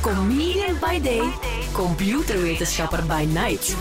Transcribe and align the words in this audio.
Comedian 0.00 0.78
by 0.80 1.00
day, 1.02 1.32
computerwetenschapper 1.72 3.06
by 3.06 3.24
night. 3.24 3.76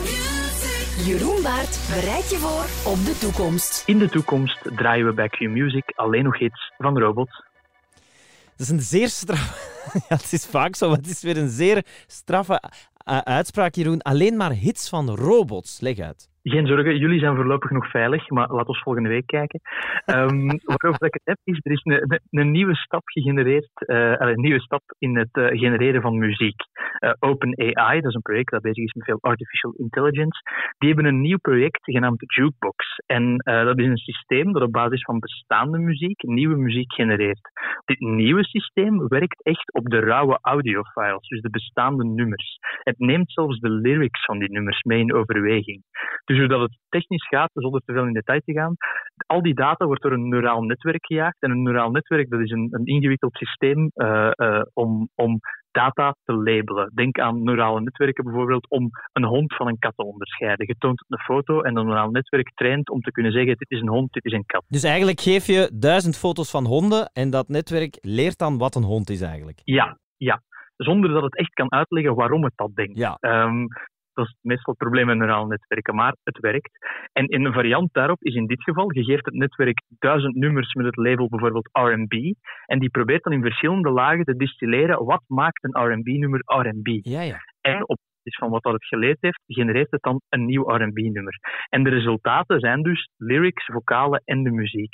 Jeroen 1.05 1.41
Baart 1.43 1.79
bereidt 1.89 2.29
je 2.29 2.37
voor 2.37 2.91
op 2.91 3.05
de 3.05 3.17
toekomst. 3.19 3.83
In 3.85 3.97
de 3.97 4.09
toekomst 4.09 4.59
draaien 4.75 5.05
we 5.05 5.13
bij 5.13 5.29
Q-Music 5.29 5.91
alleen 5.95 6.23
nog 6.23 6.37
hits 6.37 6.73
van 6.77 6.99
robots. 6.99 7.43
Dat 8.55 8.67
is 8.67 8.69
een 8.69 8.81
zeer 8.81 9.09
straf... 9.09 9.67
Ja, 10.09 10.15
het 10.15 10.33
is 10.33 10.45
vaak 10.45 10.75
zo, 10.75 10.89
maar 10.89 10.97
het 10.97 11.09
is 11.09 11.21
weer 11.21 11.37
een 11.37 11.49
zeer 11.49 11.85
straffe 12.07 12.61
uh, 13.09 13.17
uitspraak, 13.17 13.75
Jeroen. 13.75 14.01
Alleen 14.01 14.37
maar 14.37 14.51
hits 14.51 14.89
van 14.89 15.15
robots. 15.15 15.79
Leg 15.79 15.99
uit. 15.99 16.28
Geen 16.43 16.67
zorgen, 16.67 16.97
jullie 16.97 17.19
zijn 17.19 17.35
voorlopig 17.35 17.69
nog 17.69 17.89
veilig, 17.89 18.29
maar 18.29 18.47
laten 18.51 18.73
we 18.73 18.79
volgende 18.83 19.09
week 19.09 19.27
kijken. 19.27 19.59
Um, 20.05 20.47
waarover 20.71 21.05
ik 21.05 21.13
het 21.13 21.21
heb, 21.23 21.37
is 21.43 21.59
er 21.63 21.71
is 21.71 21.81
een, 21.83 22.19
een 22.29 22.51
nieuwe 22.51 22.75
stap 22.75 23.01
gegenereerd, 23.05 23.69
uh, 23.75 24.13
een 24.17 24.41
nieuwe 24.41 24.59
stap 24.61 24.81
in 24.97 25.17
het 25.17 25.29
uh, 25.33 25.47
genereren 25.47 26.01
van 26.01 26.17
muziek. 26.17 26.61
Uh, 26.99 27.11
OpenAI, 27.19 28.01
dat 28.01 28.09
is 28.09 28.15
een 28.15 28.21
project 28.21 28.51
dat 28.51 28.61
bezig 28.61 28.83
is 28.83 28.93
met 28.93 29.05
veel 29.05 29.17
artificial 29.21 29.73
intelligence, 29.77 30.39
die 30.77 30.87
hebben 30.87 31.05
een 31.05 31.21
nieuw 31.21 31.37
project 31.37 31.83
genaamd 31.83 32.23
Jukebox. 32.35 32.85
En 33.05 33.37
dat 33.43 33.79
is 33.79 33.85
een 33.85 33.97
systeem 33.97 34.53
dat 34.53 34.61
op 34.61 34.71
basis 34.71 35.03
van 35.03 35.19
bestaande 35.19 35.77
muziek 35.77 36.23
nieuwe 36.23 36.55
muziek 36.55 36.93
genereert. 36.93 37.49
Dit 37.85 37.99
nieuwe 37.99 38.43
systeem 38.43 39.07
werkt 39.07 39.43
echt 39.43 39.73
op 39.73 39.89
de 39.89 39.99
rauwe 39.99 40.37
audiofiles, 40.41 41.27
dus 41.27 41.41
de 41.41 41.49
bestaande 41.49 42.05
nummers. 42.05 42.57
Het 42.83 42.99
neemt 42.99 43.31
zelfs 43.31 43.59
de 43.59 43.69
lyrics 43.69 44.25
van 44.25 44.39
die 44.39 44.51
nummers 44.51 44.83
mee 44.83 44.99
in 44.99 45.13
overweging. 45.13 45.83
Dus 46.25 46.37
hoe 46.37 46.61
het 46.61 46.77
technisch 46.89 47.27
gaat, 47.27 47.49
zonder 47.53 47.81
te 47.85 47.93
veel 47.93 48.05
in 48.05 48.13
detail 48.13 48.39
te 48.39 48.53
gaan, 48.53 48.75
al 49.25 49.41
die 49.41 49.53
data 49.53 49.85
wordt 49.85 50.01
door 50.01 50.11
een 50.11 50.29
neuraal 50.29 50.61
netwerk 50.61 51.05
gejaagd. 51.05 51.41
En 51.41 51.51
een 51.51 51.63
neuraal 51.63 51.91
netwerk 51.91 52.29
dat 52.29 52.39
is 52.39 52.51
een, 52.51 52.67
een 52.71 52.85
ingewikkeld 52.85 53.35
systeem 53.35 53.91
uh, 53.95 54.31
om, 54.73 55.09
om 55.15 55.39
data 55.71 56.15
te 56.23 56.33
labelen. 56.33 56.91
Denk 56.93 57.19
aan 57.19 57.43
neurale 57.43 57.81
netwerken 57.81 58.23
bijvoorbeeld 58.23 58.69
om 58.69 58.89
een 59.13 59.23
hond 59.23 59.55
van 59.55 59.67
een 59.67 59.79
kat 59.79 59.93
te 59.95 60.05
onderscheiden. 60.05 60.67
Je 60.67 60.75
toont 60.77 61.05
een 61.07 61.19
foto 61.19 61.61
en 61.61 61.77
een 61.77 61.85
neuraal 61.85 62.09
netwerk 62.09 62.51
traint 62.53 62.89
om 62.89 63.01
te 63.01 63.11
kunnen 63.11 63.31
zeggen 63.31 63.57
dit 63.57 63.71
is 63.71 63.81
een 63.81 63.89
hond, 63.89 64.13
dit 64.13 64.25
is 64.25 64.31
een 64.31 64.45
kat. 64.45 64.63
Dus 64.67 64.83
eigenlijk 64.83 65.21
geef 65.21 65.45
je 65.45 65.71
duizend 65.73 66.17
foto's 66.17 66.51
van 66.51 66.65
honden 66.65 67.09
en 67.13 67.29
dat 67.29 67.47
netwerk 67.47 67.97
leert 68.01 68.37
dan 68.37 68.57
wat 68.57 68.75
een 68.75 68.83
hond 68.83 69.09
is 69.09 69.21
eigenlijk? 69.21 69.61
Ja, 69.63 69.97
ja. 70.17 70.41
Zonder 70.77 71.09
dat 71.09 71.23
het 71.23 71.37
echt 71.37 71.53
kan 71.53 71.71
uitleggen 71.71 72.15
waarom 72.15 72.43
het 72.43 72.53
dat 72.55 72.75
denkt. 72.75 72.97
Ja. 72.97 73.17
Um, 73.19 73.67
dat 74.19 74.27
is 74.27 74.37
meestal 74.41 74.73
het 74.73 74.83
probleem 74.83 75.05
met 75.05 75.17
neurale 75.17 75.47
netwerken, 75.47 75.95
maar 75.95 76.15
het 76.23 76.39
werkt. 76.39 76.71
En 77.13 77.25
in 77.27 77.45
een 77.45 77.53
variant 77.53 77.93
daarop 77.93 78.23
is 78.23 78.35
in 78.35 78.45
dit 78.45 78.63
geval, 78.63 78.93
je 78.93 79.03
geeft 79.03 79.25
het 79.25 79.33
netwerk 79.33 79.81
duizend 79.99 80.35
nummers 80.35 80.73
met 80.73 80.85
het 80.85 80.95
label 80.95 81.27
bijvoorbeeld 81.29 81.69
R&B, 81.71 82.13
en 82.65 82.79
die 82.79 82.89
probeert 82.89 83.23
dan 83.23 83.33
in 83.33 83.41
verschillende 83.41 83.89
lagen 83.89 84.23
te 84.23 84.35
distilleren 84.35 85.05
wat 85.05 85.23
maakt 85.27 85.63
een 85.63 85.83
R&B-nummer 85.83 86.41
R&B. 86.45 86.87
Ja, 86.87 87.21
ja. 87.21 87.37
En 87.61 87.87
op 87.87 87.99
van 88.37 88.49
wat 88.49 88.63
dat 88.63 88.73
het 88.73 88.85
geleerd 88.85 89.17
heeft, 89.19 89.43
genereert 89.47 89.91
het 89.91 90.01
dan 90.01 90.21
een 90.29 90.45
nieuw 90.45 90.69
R&B-nummer. 90.69 91.39
En 91.69 91.83
de 91.83 91.89
resultaten 91.89 92.59
zijn 92.59 92.83
dus 92.83 93.09
lyrics, 93.17 93.65
vocalen 93.65 94.21
en 94.25 94.43
de 94.43 94.51
muziek. 94.51 94.93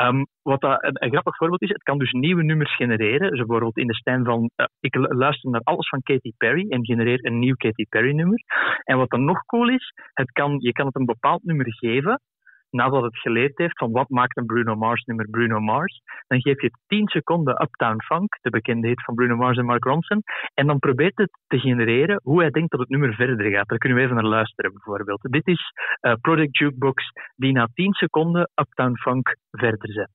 Um, 0.00 0.26
wat 0.42 0.60
dat 0.60 0.78
een, 0.82 1.10
grappig 1.10 1.36
voorbeeld 1.36 1.62
is, 1.62 1.68
het 1.68 1.82
kan 1.82 1.98
dus 1.98 2.12
nieuwe 2.12 2.42
nummers 2.42 2.74
genereren. 2.76 3.30
Dus 3.30 3.38
bijvoorbeeld 3.38 3.76
in 3.76 3.86
de 3.86 3.94
stijl 3.94 4.24
van, 4.24 4.50
uh, 4.56 4.66
ik 4.80 4.94
luister 4.94 5.50
naar 5.50 5.60
alles 5.64 5.88
van 5.88 6.02
Katy 6.02 6.32
Perry 6.36 6.66
en 6.68 6.84
genereer 6.84 7.18
een 7.26 7.38
nieuw 7.38 7.54
Katy 7.54 7.84
Perry 7.88 8.14
nummer. 8.14 8.42
En 8.84 8.96
wat 8.96 9.10
dan 9.10 9.24
nog 9.24 9.44
cool 9.44 9.68
is, 9.68 9.92
het 10.12 10.30
kan, 10.30 10.56
je 10.58 10.72
kan 10.72 10.86
het 10.86 10.96
een 10.96 11.04
bepaald 11.04 11.42
nummer 11.42 11.74
geven, 11.74 12.20
nadat 12.70 13.02
het 13.02 13.18
geleerd 13.18 13.58
heeft 13.58 13.78
van 13.78 13.92
wat 13.92 14.08
maakt 14.08 14.36
een 14.36 14.46
Bruno 14.46 14.74
Mars 14.74 15.04
nummer 15.04 15.28
Bruno 15.30 15.60
Mars, 15.60 16.00
dan 16.26 16.40
geef 16.40 16.60
je 16.60 16.70
10 16.86 17.08
seconden 17.08 17.62
Uptown 17.62 18.02
Funk, 18.02 18.38
de 18.42 18.50
bekende 18.50 18.88
hit 18.88 19.04
van 19.04 19.14
Bruno 19.14 19.36
Mars 19.36 19.58
en 19.58 19.64
Mark 19.64 19.84
Ronson, 19.84 20.22
en 20.54 20.66
dan 20.66 20.78
probeert 20.78 21.18
het 21.18 21.30
te 21.46 21.58
genereren 21.58 22.20
hoe 22.22 22.40
hij 22.40 22.50
denkt 22.50 22.70
dat 22.70 22.80
het 22.80 22.88
nummer 22.88 23.14
verder 23.14 23.50
gaat. 23.50 23.68
Daar 23.68 23.78
kunnen 23.78 23.98
we 23.98 24.04
even 24.04 24.16
naar 24.16 24.24
luisteren 24.24 24.72
bijvoorbeeld. 24.72 25.20
Dit 25.22 25.46
is 25.46 25.72
uh, 26.00 26.12
Project 26.20 26.58
Jukebox 26.58 27.04
die 27.36 27.52
na 27.52 27.68
10 27.74 27.92
seconden 27.92 28.50
Uptown 28.54 28.96
Funk 28.96 29.36
verder 29.50 29.92
zet. 29.92 30.10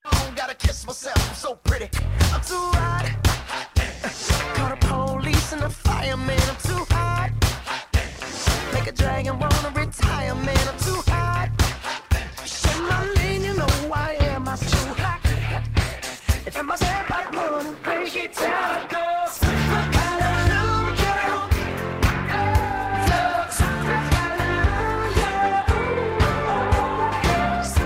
Dragon 8.95 9.52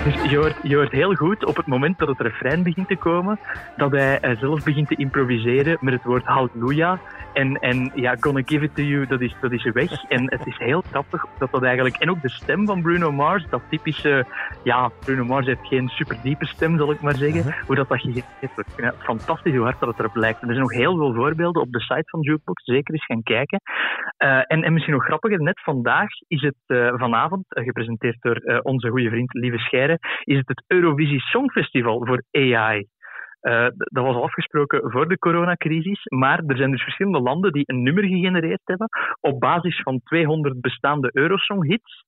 Dus 0.08 0.30
je 0.30 0.38
hoort, 0.38 0.56
je 0.64 0.76
hoort 0.76 0.92
heel 0.92 1.14
goed 1.14 1.46
op 1.46 1.56
het 1.56 1.68
moment 1.68 1.98
dat 1.98 2.08
het 2.08 2.20
refrein 2.20 2.64
begint 2.64 2.88
te 2.88 2.96
komen, 2.96 3.40
dat 3.78 3.92
hij 3.92 4.20
uh, 4.22 4.40
zelf 4.40 4.64
begint 4.64 4.88
te 4.88 4.96
improviseren 4.96 5.78
met 5.82 5.94
het 5.94 6.04
woord 6.04 6.26
halleluja. 6.26 7.00
En, 7.34 7.56
en 7.56 7.92
ja, 7.96 8.16
Gonna 8.20 8.42
Give 8.46 8.64
It 8.64 8.76
To 8.76 8.82
You, 8.82 9.08
dat 9.08 9.22
is, 9.22 9.36
dat 9.42 9.52
is 9.52 9.64
weg. 9.64 10.04
En 10.10 10.32
het 10.32 10.46
is 10.46 10.58
heel 10.58 10.82
grappig 10.82 11.26
dat 11.38 11.52
dat 11.52 11.64
eigenlijk... 11.64 11.96
En 11.96 12.10
ook 12.10 12.22
de 12.22 12.30
stem 12.30 12.66
van 12.66 12.82
Bruno 12.82 13.12
Mars, 13.12 13.46
dat 13.50 13.62
typische... 13.70 14.26
Ja, 14.64 14.92
Bruno 15.00 15.26
Mars 15.26 15.46
heeft 15.46 15.68
geen 15.68 15.88
superdiepe 15.88 16.46
stem, 16.46 16.78
zal 16.78 16.92
ik 16.92 17.02
maar 17.02 17.16
zeggen. 17.16 17.40
Uh 17.40 17.46
-huh. 17.46 17.66
Hoe 17.66 17.76
dat 17.76 17.90
dat 17.90 18.02
gegeven 18.02 18.50
wordt. 18.56 18.74
Ja, 18.78 18.94
fantastisch 18.98 19.56
hoe 19.56 19.64
hard 19.64 19.80
dat 19.80 19.90
het 19.90 20.00
erop 20.00 20.16
lijkt. 20.16 20.42
En 20.42 20.48
er 20.48 20.54
zijn 20.54 20.68
nog 20.68 20.78
heel 20.78 20.98
veel 20.98 21.14
voorbeelden 21.14 21.62
op 21.62 21.72
de 21.72 21.82
site 21.82 22.10
van 22.10 22.22
Jukebox. 22.22 22.64
Zeker 22.64 22.94
eens 22.94 23.06
gaan 23.06 23.24
kijken. 23.24 23.62
Uh, 24.24 24.38
en, 24.48 24.64
en 24.64 24.74
misschien 24.74 24.94
nog 24.94 25.06
grappiger, 25.06 25.42
net 25.42 25.62
vandaag 25.64 26.10
is 26.28 26.42
het 26.42 26.64
uh, 26.68 26.94
vanavond, 26.96 27.46
gepresenteerd 27.48 28.22
door 28.22 28.62
onze 28.62 28.90
goede 28.90 29.10
vriend 29.10 29.34
Lieve 29.34 29.58
Scheire, 29.58 29.97
is 30.24 30.38
het 30.38 30.48
het 30.48 30.64
Eurovisie 30.68 31.20
Songfestival 31.20 32.06
voor 32.06 32.24
AI. 32.32 32.88
Uh, 33.42 33.68
dat 33.76 34.04
was 34.04 34.16
al 34.16 34.24
afgesproken 34.24 34.92
voor 34.92 35.08
de 35.08 35.18
coronacrisis, 35.18 36.06
maar 36.06 36.44
er 36.48 36.58
zijn 36.58 36.72
dus 36.72 36.84
verschillende 36.84 37.20
landen 37.20 37.52
die 37.52 37.64
een 37.66 37.84
nummer 37.84 38.04
gegenereerd 38.04 38.62
hebben 38.64 38.88
op 39.20 39.40
basis 39.40 39.82
van 39.82 40.02
200 40.04 40.62
bestaande 40.62 41.10
Eurosong-hits. 41.14 42.06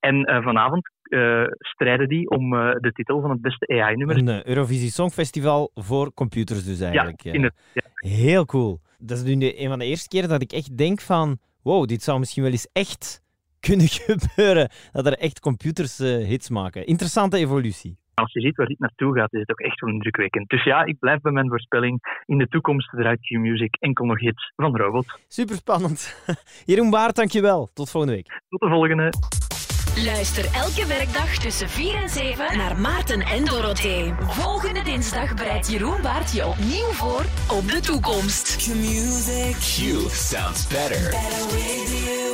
En 0.00 0.14
uh, 0.14 0.42
vanavond 0.42 0.90
uh, 1.02 1.44
strijden 1.58 2.08
die 2.08 2.30
om 2.30 2.50
de 2.50 2.90
titel 2.92 3.20
van 3.20 3.30
het 3.30 3.40
beste 3.40 3.66
AI-nummer. 3.66 4.16
Een 4.16 4.48
Eurovisie 4.48 4.90
Songfestival 4.90 5.70
voor 5.74 6.14
computers 6.14 6.64
dus 6.64 6.80
eigenlijk. 6.80 7.22
Ja, 7.22 7.32
in 7.32 7.42
het, 7.42 7.54
ja. 7.74 7.82
Heel 7.94 8.44
cool. 8.44 8.80
Dat 8.98 9.16
is 9.16 9.34
nu 9.34 9.58
een 9.58 9.68
van 9.68 9.78
de 9.78 9.84
eerste 9.84 10.08
keren 10.08 10.28
dat 10.28 10.42
ik 10.42 10.52
echt 10.52 10.76
denk 10.76 11.00
van 11.00 11.38
wow, 11.62 11.86
dit 11.86 12.02
zou 12.02 12.18
misschien 12.18 12.42
wel 12.42 12.52
eens 12.52 12.70
echt 12.72 13.22
kunnen 13.60 13.88
gebeuren. 14.06 14.70
Dat 14.92 15.06
er 15.06 15.18
echt 15.18 15.40
computers 15.40 15.98
hits 15.98 16.48
maken. 16.48 16.86
Interessante 16.86 17.36
evolutie 17.36 17.98
als 18.18 18.32
je 18.32 18.40
ziet 18.40 18.56
waar 18.56 18.66
dit 18.66 18.78
naartoe 18.78 19.14
gaat, 19.14 19.32
is 19.32 19.40
het 19.40 19.50
ook 19.50 19.60
echt 19.60 19.80
wel 19.80 19.90
indrukwekkend. 19.90 20.48
Dus 20.48 20.64
ja, 20.64 20.84
ik 20.84 20.98
blijf 20.98 21.20
bij 21.20 21.32
mijn 21.32 21.48
voorspelling. 21.48 22.22
In 22.26 22.38
de 22.38 22.48
toekomst 22.48 22.90
draait 22.90 23.20
Q-Music 23.20 23.76
enkel 23.80 24.04
nog 24.04 24.20
hits 24.20 24.52
van 24.56 24.76
Robot. 24.76 25.18
Super 25.28 25.56
spannend. 25.56 26.24
Jeroen 26.66 26.90
Baart, 26.90 27.16
dankjewel. 27.16 27.70
Tot 27.74 27.90
volgende 27.90 28.14
week. 28.16 28.42
Tot 28.48 28.60
de 28.60 28.68
volgende. 28.68 29.12
Luister 30.04 30.44
elke 30.54 30.86
werkdag 30.86 31.38
tussen 31.38 31.68
4 31.68 31.94
en 31.94 32.08
7 32.08 32.56
naar 32.56 32.80
Maarten 32.80 33.20
en 33.20 33.44
Dorothee. 33.44 34.12
Volgende 34.20 34.82
dinsdag 34.82 35.34
bereidt 35.34 35.70
Jeroen 35.70 36.02
Baart 36.02 36.32
je 36.32 36.46
opnieuw 36.46 36.90
voor 36.92 37.24
op 37.58 37.68
de 37.68 37.80
toekomst. 37.80 38.56
Q-Music. 38.56 39.54
Q 39.54 40.10
sounds 40.10 40.66
better. 40.66 41.10
better 41.10 42.27